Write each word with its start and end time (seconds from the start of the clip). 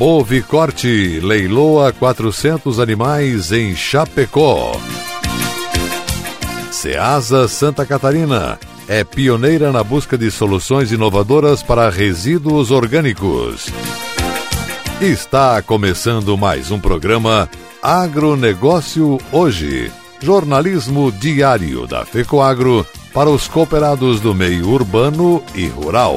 Bovicorte 0.00 1.20
leiloa 1.22 1.92
400 1.92 2.80
animais 2.80 3.52
em 3.52 3.76
Chapecó. 3.76 4.72
Ceasa 6.70 7.46
Santa 7.46 7.84
Catarina 7.84 8.58
é 8.88 9.04
pioneira 9.04 9.70
na 9.70 9.84
busca 9.84 10.16
de 10.16 10.30
soluções 10.30 10.90
inovadoras 10.90 11.62
para 11.62 11.90
resíduos 11.90 12.70
orgânicos. 12.70 13.66
Está 15.02 15.60
começando 15.60 16.34
mais 16.38 16.70
um 16.70 16.80
programa 16.80 17.46
Agronegócio 17.82 19.18
Hoje. 19.30 19.92
Jornalismo 20.18 21.12
diário 21.12 21.86
da 21.86 22.06
FECOAGro 22.06 22.86
para 23.12 23.28
os 23.28 23.46
cooperados 23.46 24.18
do 24.18 24.34
meio 24.34 24.70
urbano 24.70 25.42
e 25.54 25.66
rural. 25.66 26.16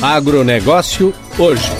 Agronegócio 0.00 1.12
hoje. 1.36 1.72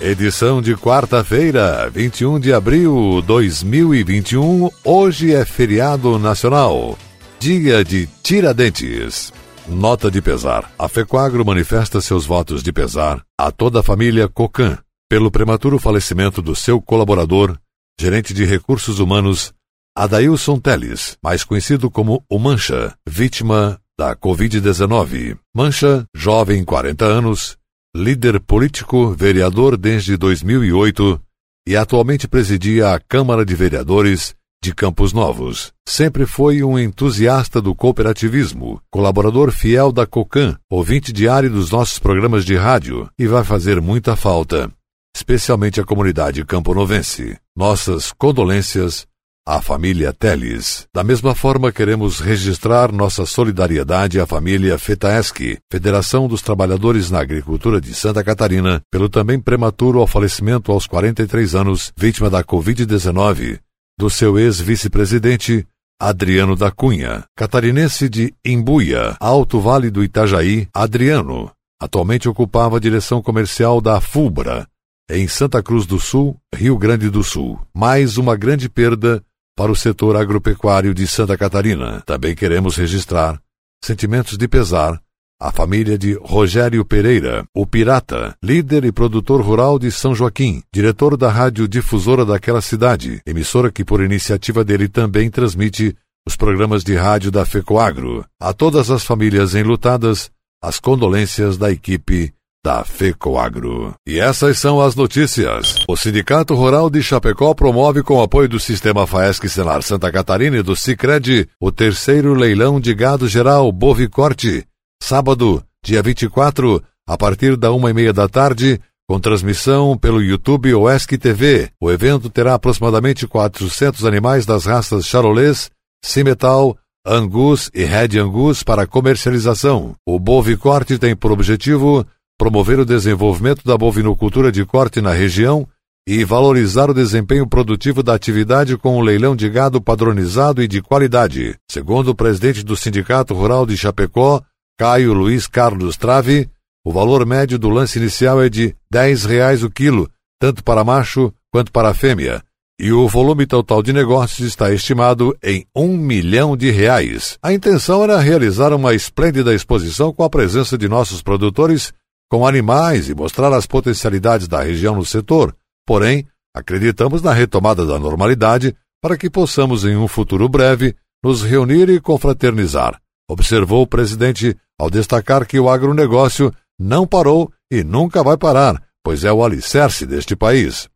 Edição 0.00 0.62
de 0.62 0.74
quarta-feira, 0.74 1.90
21 1.90 2.40
de 2.40 2.50
abril 2.50 3.20
de 3.20 3.26
2021. 3.26 4.70
Hoje 4.82 5.34
é 5.34 5.44
feriado 5.44 6.18
nacional. 6.18 6.98
Dia 7.38 7.84
de 7.84 8.08
Tiradentes. 8.22 9.34
Nota 9.68 10.10
de 10.10 10.22
pesar. 10.22 10.72
A 10.78 10.88
Fecoagro 10.88 11.44
manifesta 11.44 12.00
seus 12.00 12.24
votos 12.24 12.62
de 12.62 12.72
pesar 12.72 13.22
a 13.38 13.52
toda 13.52 13.80
a 13.80 13.82
família 13.82 14.30
Cocan 14.30 14.78
pelo 15.10 15.30
prematuro 15.30 15.78
falecimento 15.78 16.40
do 16.40 16.56
seu 16.56 16.80
colaborador, 16.80 17.58
gerente 18.00 18.32
de 18.32 18.46
recursos 18.46 18.98
humanos, 18.98 19.52
Adailson 19.94 20.58
Teles, 20.58 21.18
mais 21.22 21.44
conhecido 21.44 21.90
como 21.90 22.24
o 22.30 22.38
Mancha, 22.38 22.94
vítima 23.06 23.78
da 23.98 24.16
Covid-19. 24.16 25.36
Mancha, 25.54 26.04
jovem 26.14 26.64
40 26.64 27.04
anos, 27.04 27.56
líder 27.94 28.40
político, 28.40 29.10
vereador 29.10 29.76
desde 29.76 30.16
2008 30.16 31.20
e 31.66 31.76
atualmente 31.76 32.26
presidia 32.26 32.94
a 32.94 33.00
Câmara 33.00 33.44
de 33.44 33.54
Vereadores 33.54 34.34
de 34.62 34.74
Campos 34.74 35.12
Novos. 35.12 35.72
Sempre 35.86 36.24
foi 36.24 36.62
um 36.62 36.78
entusiasta 36.78 37.60
do 37.60 37.74
cooperativismo, 37.74 38.80
colaborador 38.90 39.50
fiel 39.50 39.90
da 39.92 40.06
COCAN, 40.06 40.56
ouvinte 40.70 41.12
diário 41.12 41.50
dos 41.50 41.70
nossos 41.70 41.98
programas 41.98 42.44
de 42.44 42.56
rádio 42.56 43.10
e 43.18 43.26
vai 43.26 43.44
fazer 43.44 43.80
muita 43.80 44.14
falta, 44.16 44.72
especialmente 45.14 45.80
a 45.80 45.84
comunidade 45.84 46.44
camponovense. 46.44 47.36
Nossas 47.56 48.12
condolências 48.12 49.06
à 49.46 49.60
família 49.60 50.12
Teles. 50.12 50.86
Da 50.94 51.02
mesma 51.02 51.34
forma, 51.34 51.72
queremos 51.72 52.20
registrar 52.20 52.92
nossa 52.92 53.26
solidariedade 53.26 54.20
à 54.20 54.26
família 54.26 54.78
Fetaeschi, 54.78 55.58
Federação 55.70 56.28
dos 56.28 56.42
Trabalhadores 56.42 57.10
na 57.10 57.20
Agricultura 57.20 57.80
de 57.80 57.92
Santa 57.92 58.22
Catarina, 58.22 58.80
pelo 58.90 59.08
também 59.08 59.40
prematuro 59.40 59.98
ao 59.98 60.06
falecimento 60.06 60.70
aos 60.70 60.86
43 60.86 61.54
anos, 61.54 61.92
vítima 61.96 62.30
da 62.30 62.44
Covid-19, 62.44 63.58
do 63.98 64.08
seu 64.08 64.38
ex-vice-presidente, 64.38 65.66
Adriano 66.00 66.56
da 66.56 66.70
Cunha, 66.70 67.24
catarinense 67.36 68.08
de 68.08 68.34
Imbuia, 68.44 69.16
Alto 69.20 69.60
Vale 69.60 69.90
do 69.90 70.02
Itajaí, 70.02 70.68
Adriano, 70.72 71.50
atualmente 71.80 72.28
ocupava 72.28 72.76
a 72.76 72.80
direção 72.80 73.20
comercial 73.20 73.80
da 73.80 74.00
FUBRA, 74.00 74.66
em 75.10 75.28
Santa 75.28 75.62
Cruz 75.62 75.84
do 75.84 75.98
Sul, 75.98 76.36
Rio 76.54 76.78
Grande 76.78 77.10
do 77.10 77.22
Sul. 77.22 77.60
Mais 77.74 78.16
uma 78.16 78.34
grande 78.36 78.68
perda 78.68 79.22
para 79.62 79.70
o 79.70 79.76
setor 79.76 80.16
agropecuário 80.16 80.92
de 80.92 81.06
Santa 81.06 81.38
Catarina. 81.38 82.02
Também 82.04 82.34
queremos 82.34 82.74
registrar 82.74 83.40
sentimentos 83.80 84.36
de 84.36 84.48
pesar 84.48 85.00
à 85.40 85.52
família 85.52 85.96
de 85.96 86.14
Rogério 86.14 86.84
Pereira, 86.84 87.44
o 87.54 87.64
Pirata, 87.64 88.34
líder 88.42 88.84
e 88.84 88.90
produtor 88.90 89.40
rural 89.40 89.78
de 89.78 89.92
São 89.92 90.16
Joaquim, 90.16 90.64
diretor 90.74 91.16
da 91.16 91.30
rádio 91.30 91.68
difusora 91.68 92.24
daquela 92.24 92.60
cidade, 92.60 93.22
emissora 93.24 93.70
que 93.70 93.84
por 93.84 94.02
iniciativa 94.02 94.64
dele 94.64 94.88
também 94.88 95.30
transmite 95.30 95.94
os 96.26 96.34
programas 96.34 96.82
de 96.82 96.96
rádio 96.96 97.30
da 97.30 97.44
FECOAGRO. 97.44 98.24
A 98.40 98.52
todas 98.52 98.90
as 98.90 99.04
famílias 99.04 99.54
enlutadas, 99.54 100.28
as 100.60 100.80
condolências 100.80 101.56
da 101.56 101.70
equipe 101.70 102.34
da 102.64 102.84
FECOAGRO. 102.84 103.94
E 104.06 104.20
essas 104.20 104.58
são 104.58 104.80
as 104.80 104.94
notícias. 104.94 105.84
O 105.88 105.96
Sindicato 105.96 106.54
Rural 106.54 106.88
de 106.88 107.02
Chapecó 107.02 107.52
promove 107.54 108.02
com 108.02 108.18
o 108.18 108.22
apoio 108.22 108.48
do 108.48 108.60
Sistema 108.60 109.06
Faesc 109.06 109.48
Senar 109.48 109.82
Santa 109.82 110.12
Catarina 110.12 110.58
e 110.58 110.62
do 110.62 110.76
Cicred 110.76 111.48
o 111.60 111.72
terceiro 111.72 112.34
leilão 112.34 112.80
de 112.80 112.94
gado 112.94 113.26
geral 113.26 113.70
Bovicorte, 113.72 114.64
sábado, 115.02 115.62
dia 115.84 116.02
24, 116.02 116.82
a 117.06 117.18
partir 117.18 117.56
da 117.56 117.72
uma 117.72 117.90
e 117.90 117.92
meia 117.92 118.12
da 118.12 118.28
tarde, 118.28 118.80
com 119.08 119.18
transmissão 119.18 119.98
pelo 119.98 120.22
YouTube 120.22 120.72
Oesc 120.74 121.18
TV. 121.18 121.70
O 121.80 121.90
evento 121.90 122.30
terá 122.30 122.54
aproximadamente 122.54 123.26
400 123.26 124.04
animais 124.04 124.46
das 124.46 124.64
raças 124.64 125.04
Charolês, 125.04 125.68
Cimetal, 126.04 126.76
Angus 127.04 127.68
e 127.74 127.82
Red 127.82 128.16
Angus 128.20 128.62
para 128.62 128.86
comercialização. 128.86 129.96
O 130.06 130.20
Bovicorte 130.20 130.96
tem 130.98 131.16
por 131.16 131.32
objetivo 131.32 132.06
promover 132.42 132.80
o 132.80 132.84
desenvolvimento 132.84 133.64
da 133.64 133.78
bovinocultura 133.78 134.50
de 134.50 134.64
corte 134.64 135.00
na 135.00 135.12
região 135.12 135.64
e 136.04 136.24
valorizar 136.24 136.90
o 136.90 136.94
desempenho 136.94 137.46
produtivo 137.46 138.02
da 138.02 138.14
atividade 138.14 138.76
com 138.76 138.98
um 138.98 139.00
leilão 139.00 139.36
de 139.36 139.48
gado 139.48 139.80
padronizado 139.80 140.60
e 140.60 140.66
de 140.66 140.82
qualidade. 140.82 141.54
Segundo 141.70 142.08
o 142.08 142.16
presidente 142.16 142.64
do 142.64 142.76
Sindicato 142.76 143.32
Rural 143.32 143.64
de 143.64 143.76
Chapecó, 143.76 144.42
Caio 144.76 145.12
Luiz 145.12 145.46
Carlos 145.46 145.96
Trave, 145.96 146.50
o 146.84 146.90
valor 146.90 147.24
médio 147.24 147.60
do 147.60 147.68
lance 147.68 148.00
inicial 148.00 148.42
é 148.42 148.48
de 148.48 148.74
10 148.90 149.24
reais 149.24 149.62
o 149.62 149.70
quilo, 149.70 150.10
tanto 150.40 150.64
para 150.64 150.82
macho 150.82 151.32
quanto 151.52 151.70
para 151.70 151.94
fêmea, 151.94 152.42
e 152.76 152.90
o 152.90 153.06
volume 153.06 153.46
total 153.46 153.84
de 153.84 153.92
negócios 153.92 154.48
está 154.48 154.72
estimado 154.72 155.38
em 155.40 155.64
um 155.76 155.96
milhão 155.96 156.56
de 156.56 156.72
reais. 156.72 157.38
A 157.40 157.52
intenção 157.52 158.02
era 158.02 158.18
realizar 158.18 158.72
uma 158.72 158.94
esplêndida 158.94 159.54
exposição 159.54 160.12
com 160.12 160.24
a 160.24 160.28
presença 160.28 160.76
de 160.76 160.88
nossos 160.88 161.22
produtores 161.22 161.92
com 162.32 162.46
animais 162.46 163.10
e 163.10 163.14
mostrar 163.14 163.52
as 163.52 163.66
potencialidades 163.66 164.48
da 164.48 164.62
região 164.62 164.96
no 164.96 165.04
setor. 165.04 165.54
Porém, 165.86 166.26
acreditamos 166.56 167.20
na 167.20 167.30
retomada 167.30 167.84
da 167.84 167.98
normalidade 167.98 168.74
para 169.02 169.18
que 169.18 169.28
possamos, 169.28 169.84
em 169.84 169.98
um 169.98 170.08
futuro 170.08 170.48
breve, 170.48 170.96
nos 171.22 171.42
reunir 171.42 171.90
e 171.90 172.00
confraternizar, 172.00 172.98
observou 173.28 173.82
o 173.82 173.86
presidente 173.86 174.56
ao 174.80 174.88
destacar 174.88 175.46
que 175.46 175.60
o 175.60 175.68
agronegócio 175.68 176.50
não 176.80 177.06
parou 177.06 177.52
e 177.70 177.84
nunca 177.84 178.22
vai 178.22 178.38
parar, 178.38 178.82
pois 179.04 179.24
é 179.24 179.32
o 179.32 179.44
alicerce 179.44 180.06
deste 180.06 180.34
país. 180.34 180.88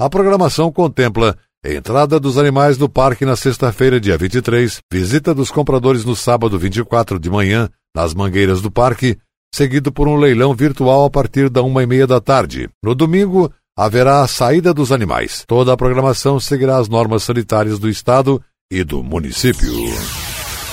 A 0.00 0.08
programação 0.08 0.72
contempla 0.72 1.36
entrada 1.62 2.18
dos 2.18 2.38
animais 2.38 2.78
no 2.78 2.88
parque 2.88 3.26
na 3.26 3.36
sexta-feira, 3.36 4.00
dia 4.00 4.16
23, 4.16 4.80
visita 4.90 5.34
dos 5.34 5.50
compradores 5.50 6.02
no 6.06 6.16
sábado 6.16 6.58
24 6.58 7.18
de 7.18 7.28
manhã, 7.28 7.68
nas 7.94 8.14
mangueiras 8.14 8.62
do 8.62 8.70
parque, 8.70 9.18
seguido 9.54 9.92
por 9.92 10.08
um 10.08 10.16
leilão 10.16 10.54
virtual 10.54 11.04
a 11.04 11.10
partir 11.10 11.48
da 11.48 11.62
uma 11.62 11.82
e 11.82 11.86
meia 11.86 12.06
da 12.06 12.20
tarde. 12.20 12.68
No 12.82 12.94
domingo, 12.94 13.52
haverá 13.76 14.22
a 14.22 14.28
saída 14.28 14.74
dos 14.74 14.92
animais. 14.92 15.44
Toda 15.46 15.72
a 15.72 15.76
programação 15.76 16.40
seguirá 16.40 16.78
as 16.78 16.88
normas 16.88 17.22
sanitárias 17.22 17.78
do 17.78 17.88
Estado 17.88 18.42
e 18.70 18.84
do 18.84 19.02
município. 19.02 19.72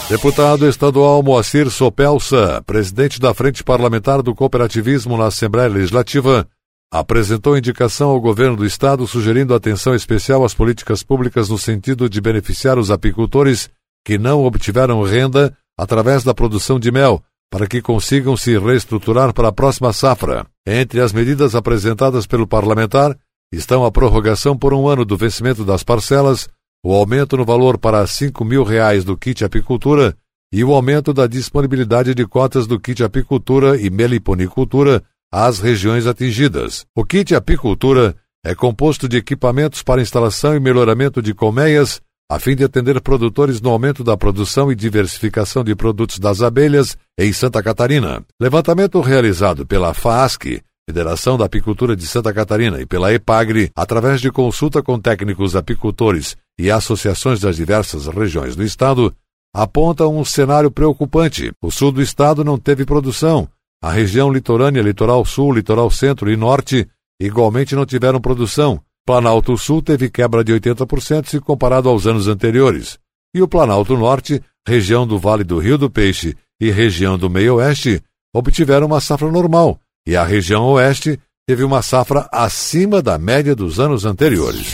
Deputado 0.09 0.67
estadual 0.67 1.23
Moacir 1.23 1.69
Sopelsa, 1.71 2.61
presidente 2.63 3.19
da 3.19 3.33
Frente 3.33 3.63
Parlamentar 3.63 4.21
do 4.21 4.35
Cooperativismo 4.35 5.17
na 5.17 5.27
Assembleia 5.27 5.67
Legislativa, 5.67 6.47
apresentou 6.91 7.57
indicação 7.57 8.09
ao 8.11 8.21
governo 8.21 8.55
do 8.55 8.65
estado 8.65 9.07
sugerindo 9.07 9.53
atenção 9.53 9.95
especial 9.95 10.45
às 10.45 10.53
políticas 10.53 11.01
públicas 11.01 11.49
no 11.49 11.57
sentido 11.57 12.07
de 12.07 12.21
beneficiar 12.21 12.77
os 12.77 12.91
apicultores 12.91 13.69
que 14.05 14.17
não 14.17 14.45
obtiveram 14.45 15.01
renda 15.01 15.55
através 15.77 16.23
da 16.23 16.33
produção 16.33 16.79
de 16.79 16.91
mel, 16.91 17.23
para 17.51 17.67
que 17.67 17.81
consigam 17.81 18.35
se 18.35 18.57
reestruturar 18.57 19.33
para 19.33 19.49
a 19.49 19.51
próxima 19.51 19.93
safra. 19.93 20.45
Entre 20.65 20.99
as 21.01 21.13
medidas 21.13 21.55
apresentadas 21.55 22.27
pelo 22.27 22.47
parlamentar 22.47 23.17
estão 23.51 23.85
a 23.85 23.91
prorrogação 23.91 24.57
por 24.57 24.73
um 24.73 24.87
ano 24.87 25.05
do 25.05 25.15
vencimento 25.15 25.63
das 25.63 25.83
parcelas, 25.83 26.47
o 26.83 26.93
aumento 26.93 27.37
no 27.37 27.45
valor 27.45 27.77
para 27.77 28.05
cinco 28.05 28.43
mil 28.43 28.63
reais 28.63 29.03
do 29.03 29.17
kit 29.17 29.43
apicultura 29.43 30.15
e 30.51 30.63
o 30.63 30.73
aumento 30.73 31.13
da 31.13 31.27
disponibilidade 31.27 32.13
de 32.13 32.25
cotas 32.25 32.67
do 32.67 32.79
kit 32.79 33.03
apicultura 33.03 33.79
e 33.79 33.89
meliponicultura 33.89 35.03
às 35.31 35.59
regiões 35.59 36.07
atingidas. 36.07 36.85
O 36.95 37.03
kit 37.03 37.33
apicultura 37.35 38.15
é 38.43 38.53
composto 38.53 39.09
de 39.09 39.17
equipamentos 39.17 39.81
para 39.81 40.01
instalação 40.01 40.55
e 40.55 40.59
melhoramento 40.59 41.21
de 41.21 41.33
colmeias, 41.33 41.99
a 42.29 42.39
fim 42.39 42.55
de 42.55 42.63
atender 42.63 42.99
produtores 43.01 43.61
no 43.61 43.69
aumento 43.69 44.03
da 44.03 44.17
produção 44.17 44.71
e 44.71 44.75
diversificação 44.75 45.63
de 45.63 45.75
produtos 45.75 46.17
das 46.17 46.41
abelhas 46.41 46.97
em 47.17 47.31
Santa 47.31 47.61
Catarina. 47.61 48.23
Levantamento 48.39 48.99
realizado 48.99 49.65
pela 49.65 49.93
FASC, 49.93 50.61
Federação 50.89 51.37
da 51.37 51.45
Apicultura 51.45 51.95
de 51.95 52.05
Santa 52.07 52.33
Catarina, 52.33 52.81
e 52.81 52.85
pela 52.85 53.13
EPAGRE, 53.13 53.71
através 53.75 54.21
de 54.21 54.31
consulta 54.31 54.81
com 54.81 54.99
técnicos 54.99 55.55
apicultores 55.55 56.35
e 56.59 56.71
associações 56.71 57.39
das 57.39 57.55
diversas 57.55 58.07
regiões 58.07 58.55
do 58.55 58.63
estado, 58.63 59.13
aponta 59.53 60.07
um 60.07 60.25
cenário 60.25 60.71
preocupante. 60.71 61.51
O 61.61 61.71
sul 61.71 61.91
do 61.91 62.01
estado 62.01 62.43
não 62.43 62.57
teve 62.57 62.85
produção. 62.85 63.47
A 63.81 63.91
região 63.91 64.31
litorânea, 64.31 64.81
litoral 64.81 65.23
sul, 65.25 65.53
litoral 65.53 65.91
centro 65.91 66.31
e 66.31 66.35
norte 66.35 66.87
igualmente 67.19 67.75
não 67.75 67.85
tiveram 67.85 68.19
produção. 68.19 68.81
Planalto 69.05 69.55
Sul 69.55 69.83
teve 69.83 70.09
quebra 70.09 70.43
de 70.43 70.51
80% 70.51 71.27
se 71.27 71.39
comparado 71.39 71.87
aos 71.87 72.07
anos 72.07 72.27
anteriores. 72.27 72.97
E 73.35 73.41
o 73.41 73.47
Planalto 73.47 73.95
Norte, 73.95 74.41
região 74.67 75.05
do 75.05 75.19
Vale 75.19 75.43
do 75.43 75.59
Rio 75.59 75.77
do 75.77 75.91
Peixe 75.91 76.35
e 76.59 76.71
região 76.71 77.15
do 77.15 77.29
Meio-Oeste, 77.29 78.01
obtiveram 78.33 78.87
uma 78.87 78.99
safra 78.99 79.31
normal, 79.31 79.79
e 80.07 80.15
a 80.15 80.23
região 80.23 80.65
Oeste 80.71 81.19
teve 81.47 81.63
uma 81.63 81.83
safra 81.83 82.27
acima 82.31 82.99
da 82.99 83.19
média 83.19 83.55
dos 83.55 83.79
anos 83.79 84.05
anteriores. 84.05 84.73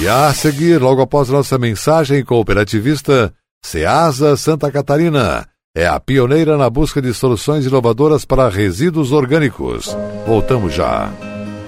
E 0.00 0.08
a 0.08 0.32
seguir, 0.32 0.80
logo 0.80 1.02
após 1.02 1.28
nossa 1.28 1.58
mensagem 1.58 2.24
cooperativista, 2.24 3.34
Ceasa 3.62 4.36
Santa 4.38 4.72
Catarina 4.72 5.46
é 5.76 5.86
a 5.86 6.00
pioneira 6.00 6.56
na 6.56 6.70
busca 6.70 7.02
de 7.02 7.12
soluções 7.12 7.66
inovadoras 7.66 8.24
para 8.24 8.48
resíduos 8.48 9.12
orgânicos. 9.12 9.94
Voltamos 10.26 10.72
já. 10.72 11.12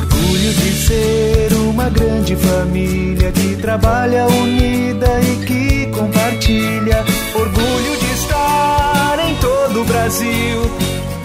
Orgulho 0.00 0.52
de 0.54 0.72
ser 0.86 1.52
uma 1.68 1.90
grande 1.90 2.34
família 2.34 3.30
que 3.32 3.54
trabalha 3.56 4.26
unida 4.28 5.20
e 5.20 5.36
que 5.44 5.86
compartilha. 5.88 7.04
Orgulho 7.34 7.98
de 7.98 8.10
estar 8.14 9.18
em 9.28 9.34
todo 9.34 9.82
o 9.82 9.84
Brasil 9.84 10.62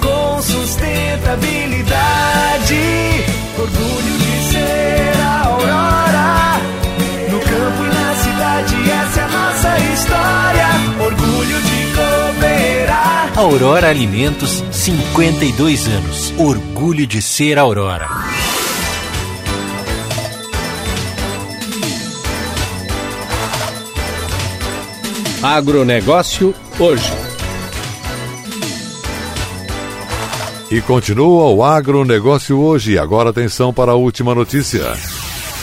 com 0.02 0.42
sustentabilidade. 0.42 3.24
Orgulho 3.58 4.18
de 4.20 4.44
ser 4.52 5.16
a 5.22 5.46
Aurora 5.46 6.60
no 7.32 7.40
campo 7.40 7.82
e 7.82 7.88
na 7.96 8.14
cidade. 8.16 8.76
Essa 8.92 9.22
é 9.22 9.24
a 9.24 9.28
nossa 9.30 9.80
história. 9.94 10.68
Orgulho 11.00 11.62
de 11.62 11.94
cooperar. 11.96 13.32
Aurora 13.38 13.88
Alimentos, 13.90 14.62
52 14.70 15.88
anos. 15.88 16.34
Orgulho 16.38 17.08
de 17.08 17.22
ser 17.22 17.58
Aurora. 17.58 18.10
Agronegócio 25.48 26.56
hoje. 26.80 27.14
E 30.72 30.82
continua 30.82 31.52
o 31.52 31.64
agronegócio 31.64 32.60
hoje. 32.60 32.98
Agora 32.98 33.30
atenção 33.30 33.72
para 33.72 33.92
a 33.92 33.96
última 33.96 34.34
notícia. 34.34 34.82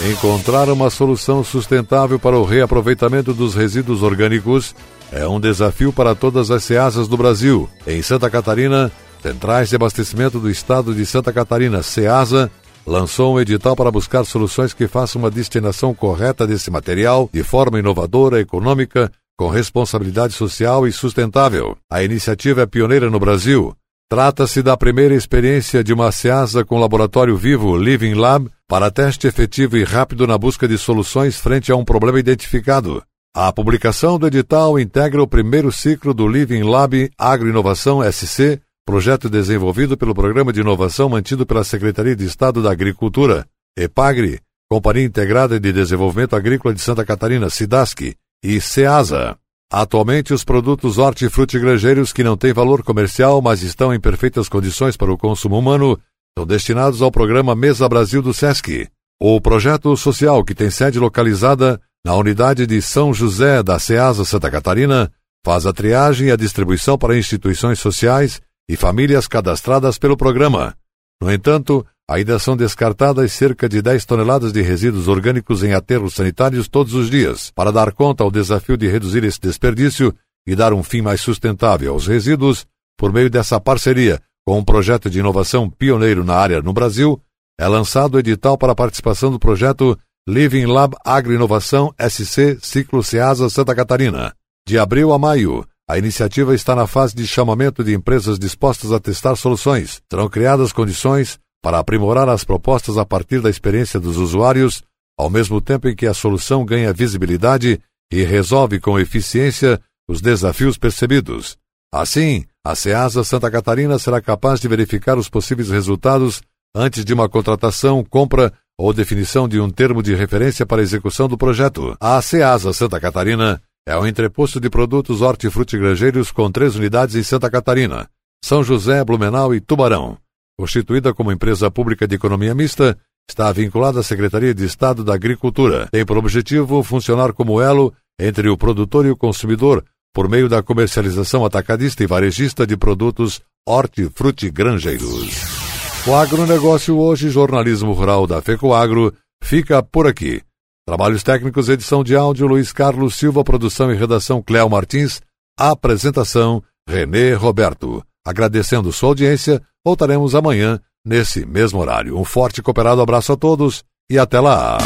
Encontrar 0.08 0.68
uma 0.68 0.88
solução 0.88 1.42
sustentável 1.42 2.16
para 2.16 2.38
o 2.38 2.44
reaproveitamento 2.44 3.34
dos 3.34 3.56
resíduos 3.56 4.04
orgânicos 4.04 4.72
é 5.10 5.26
um 5.26 5.40
desafio 5.40 5.92
para 5.92 6.14
todas 6.14 6.52
as 6.52 6.62
ceasas 6.62 7.08
do 7.08 7.16
Brasil. 7.16 7.68
Em 7.84 8.00
Santa 8.02 8.30
Catarina, 8.30 8.88
Centrais 9.20 9.70
de 9.70 9.74
Abastecimento 9.74 10.38
do 10.38 10.48
Estado 10.48 10.94
de 10.94 11.04
Santa 11.04 11.32
Catarina, 11.32 11.82
CEASA, 11.82 12.48
lançou 12.86 13.34
um 13.34 13.40
edital 13.40 13.74
para 13.74 13.90
buscar 13.90 14.22
soluções 14.22 14.72
que 14.72 14.86
façam 14.86 15.20
uma 15.20 15.30
destinação 15.30 15.92
correta 15.92 16.46
desse 16.46 16.70
material 16.70 17.28
de 17.32 17.42
forma 17.42 17.80
inovadora, 17.80 18.40
econômica, 18.40 19.10
com 19.36 19.48
responsabilidade 19.48 20.32
social 20.32 20.86
e 20.86 20.92
sustentável. 20.92 21.76
A 21.90 22.02
iniciativa 22.02 22.62
é 22.62 22.66
pioneira 22.66 23.10
no 23.10 23.18
Brasil. 23.18 23.74
Trata-se 24.08 24.62
da 24.62 24.76
primeira 24.76 25.14
experiência 25.14 25.82
de 25.82 25.92
uma 25.92 26.12
SEASA 26.12 26.64
com 26.64 26.78
laboratório 26.78 27.36
vivo 27.36 27.76
Living 27.76 28.14
Lab 28.14 28.50
para 28.68 28.90
teste 28.90 29.26
efetivo 29.26 29.76
e 29.76 29.84
rápido 29.84 30.26
na 30.26 30.36
busca 30.36 30.68
de 30.68 30.76
soluções 30.76 31.38
frente 31.38 31.72
a 31.72 31.76
um 31.76 31.84
problema 31.84 32.20
identificado. 32.20 33.02
A 33.34 33.50
publicação 33.50 34.18
do 34.18 34.26
edital 34.26 34.78
integra 34.78 35.22
o 35.22 35.26
primeiro 35.26 35.72
ciclo 35.72 36.12
do 36.12 36.28
Living 36.28 36.62
Lab 36.62 37.10
Agroinovação 37.16 38.02
SC, 38.12 38.60
projeto 38.84 39.30
desenvolvido 39.30 39.96
pelo 39.96 40.14
Programa 40.14 40.52
de 40.52 40.60
Inovação 40.60 41.08
mantido 41.08 41.46
pela 41.46 41.64
Secretaria 41.64 42.14
de 42.14 42.26
Estado 42.26 42.62
da 42.62 42.70
Agricultura, 42.70 43.46
EPAGRE, 43.78 44.40
Companhia 44.70 45.04
Integrada 45.04 45.58
de 45.58 45.72
Desenvolvimento 45.72 46.36
Agrícola 46.36 46.74
de 46.74 46.82
Santa 46.82 47.04
Catarina, 47.04 47.48
SIDASC, 47.48 48.14
e 48.42 48.60
SEASA. 48.60 49.36
Atualmente, 49.70 50.34
os 50.34 50.44
produtos 50.44 50.98
hortifrutigranjeiros 50.98 52.12
que 52.12 52.22
não 52.22 52.36
têm 52.36 52.52
valor 52.52 52.82
comercial, 52.82 53.40
mas 53.40 53.62
estão 53.62 53.94
em 53.94 54.00
perfeitas 54.00 54.48
condições 54.48 54.96
para 54.96 55.12
o 55.12 55.16
consumo 55.16 55.58
humano, 55.58 55.98
são 56.36 56.46
destinados 56.46 57.00
ao 57.00 57.10
programa 57.10 57.54
Mesa 57.54 57.88
Brasil 57.88 58.20
do 58.20 58.34
SESC. 58.34 58.88
O 59.20 59.40
projeto 59.40 59.96
social, 59.96 60.44
que 60.44 60.54
tem 60.54 60.70
sede 60.70 60.98
localizada 60.98 61.80
na 62.04 62.14
unidade 62.14 62.66
de 62.66 62.82
São 62.82 63.14
José 63.14 63.62
da 63.62 63.78
SEASA 63.78 64.24
Santa 64.24 64.50
Catarina, 64.50 65.10
faz 65.44 65.64
a 65.64 65.72
triagem 65.72 66.28
e 66.28 66.30
a 66.32 66.36
distribuição 66.36 66.98
para 66.98 67.16
instituições 67.16 67.78
sociais 67.78 68.40
e 68.68 68.76
famílias 68.76 69.26
cadastradas 69.28 69.98
pelo 69.98 70.16
programa. 70.16 70.74
No 71.20 71.32
entanto, 71.32 71.86
ainda 72.08 72.38
são 72.38 72.56
descartadas 72.56 73.32
cerca 73.32 73.68
de 73.68 73.80
10 73.80 74.04
toneladas 74.04 74.52
de 74.52 74.60
resíduos 74.60 75.08
orgânicos 75.08 75.62
em 75.62 75.72
aterros 75.72 76.14
sanitários 76.14 76.68
todos 76.68 76.94
os 76.94 77.10
dias. 77.10 77.50
Para 77.54 77.72
dar 77.72 77.92
conta 77.92 78.24
ao 78.24 78.30
desafio 78.30 78.76
de 78.76 78.88
reduzir 78.88 79.24
esse 79.24 79.40
desperdício 79.40 80.14
e 80.46 80.54
dar 80.54 80.72
um 80.72 80.82
fim 80.82 81.00
mais 81.00 81.20
sustentável 81.20 81.92
aos 81.92 82.06
resíduos, 82.06 82.66
por 82.98 83.12
meio 83.12 83.30
dessa 83.30 83.60
parceria 83.60 84.20
com 84.44 84.58
um 84.58 84.64
projeto 84.64 85.08
de 85.08 85.20
inovação 85.20 85.70
pioneiro 85.70 86.24
na 86.24 86.34
área 86.34 86.60
no 86.60 86.72
Brasil, 86.72 87.20
é 87.58 87.66
lançado 87.68 88.16
o 88.16 88.18
edital 88.18 88.58
para 88.58 88.72
a 88.72 88.74
participação 88.76 89.30
do 89.30 89.38
projeto 89.38 89.96
Living 90.28 90.66
Lab 90.66 90.96
Agroinovação 91.04 91.94
SC 91.98 92.58
Ciclo 92.60 93.02
Ceasa 93.02 93.48
Santa 93.48 93.74
Catarina. 93.74 94.34
De 94.66 94.78
abril 94.78 95.12
a 95.12 95.18
maio, 95.18 95.64
a 95.88 95.98
iniciativa 95.98 96.54
está 96.54 96.74
na 96.74 96.86
fase 96.86 97.14
de 97.14 97.26
chamamento 97.26 97.84
de 97.84 97.94
empresas 97.94 98.38
dispostas 98.38 98.92
a 98.92 99.00
testar 99.00 99.36
soluções. 99.36 100.00
Serão 100.10 100.28
criadas 100.28 100.72
condições 100.72 101.38
para 101.62 101.78
aprimorar 101.78 102.28
as 102.28 102.42
propostas 102.42 102.98
a 102.98 103.04
partir 103.04 103.40
da 103.40 103.48
experiência 103.48 104.00
dos 104.00 104.16
usuários, 104.16 104.82
ao 105.16 105.30
mesmo 105.30 105.60
tempo 105.60 105.88
em 105.88 105.94
que 105.94 106.06
a 106.06 106.12
solução 106.12 106.64
ganha 106.64 106.92
visibilidade 106.92 107.80
e 108.12 108.22
resolve 108.24 108.80
com 108.80 108.98
eficiência 108.98 109.80
os 110.08 110.20
desafios 110.20 110.76
percebidos. 110.76 111.56
Assim, 111.94 112.44
a 112.64 112.74
SEASA 112.74 113.22
Santa 113.22 113.50
Catarina 113.50 113.98
será 113.98 114.20
capaz 114.20 114.60
de 114.60 114.68
verificar 114.68 115.16
os 115.16 115.28
possíveis 115.28 115.70
resultados 115.70 116.42
antes 116.74 117.04
de 117.04 117.12
uma 117.12 117.28
contratação, 117.28 118.04
compra 118.04 118.52
ou 118.78 118.92
definição 118.92 119.46
de 119.46 119.60
um 119.60 119.70
termo 119.70 120.02
de 120.02 120.14
referência 120.14 120.66
para 120.66 120.80
a 120.80 120.82
execução 120.82 121.28
do 121.28 121.38
projeto. 121.38 121.96
A 122.00 122.20
SEASA 122.20 122.72
Santa 122.72 122.98
Catarina 122.98 123.62
é 123.86 123.96
um 123.96 124.06
entreposto 124.06 124.60
de 124.60 124.70
produtos 124.70 125.20
hortifrutigranjeiros 125.20 126.30
com 126.30 126.50
três 126.50 126.76
unidades 126.76 127.14
em 127.14 127.22
Santa 127.22 127.50
Catarina, 127.50 128.08
São 128.44 128.62
José, 128.62 129.04
Blumenau 129.04 129.54
e 129.54 129.60
Tubarão. 129.60 130.21
Constituída 130.58 131.14
como 131.14 131.32
empresa 131.32 131.70
pública 131.70 132.06
de 132.06 132.14
economia 132.14 132.54
mista, 132.54 132.98
está 133.28 133.50
vinculada 133.52 134.00
à 134.00 134.02
Secretaria 134.02 134.54
de 134.54 134.64
Estado 134.64 135.02
da 135.02 135.14
Agricultura. 135.14 135.88
Tem 135.90 136.04
por 136.04 136.18
objetivo 136.18 136.82
funcionar 136.82 137.32
como 137.32 137.60
elo 137.60 137.92
entre 138.20 138.48
o 138.48 138.56
produtor 138.56 139.06
e 139.06 139.10
o 139.10 139.16
consumidor 139.16 139.84
por 140.14 140.28
meio 140.28 140.48
da 140.48 140.62
comercialização 140.62 141.44
atacadista 141.44 142.04
e 142.04 142.06
varejista 142.06 142.66
de 142.66 142.76
produtos 142.76 143.40
hortifrutigranjeiros. 143.66 145.62
O 146.06 146.14
agronegócio 146.14 146.98
hoje, 146.98 147.30
jornalismo 147.30 147.92
rural 147.92 148.26
da 148.26 148.42
FECOAGro, 148.42 149.14
fica 149.42 149.82
por 149.82 150.06
aqui. 150.06 150.42
Trabalhos 150.86 151.22
técnicos, 151.22 151.68
edição 151.68 152.02
de 152.02 152.16
áudio 152.16 152.46
Luiz 152.46 152.72
Carlos 152.72 153.14
Silva, 153.14 153.44
produção 153.44 153.92
e 153.92 153.96
redação 153.96 154.42
Cléo 154.42 154.68
Martins, 154.68 155.20
apresentação 155.56 156.62
Renê 156.88 157.34
Roberto. 157.34 158.04
Agradecendo 158.26 158.92
sua 158.92 159.10
audiência, 159.10 159.62
voltaremos 159.84 160.34
amanhã 160.34 160.80
nesse 161.04 161.44
mesmo 161.44 161.80
horário. 161.80 162.18
Um 162.18 162.24
forte 162.24 162.58
e 162.58 162.62
cooperado 162.62 163.00
abraço 163.00 163.32
a 163.32 163.36
todos 163.36 163.84
e 164.10 164.18
até 164.18 164.40
lá! 164.40 164.78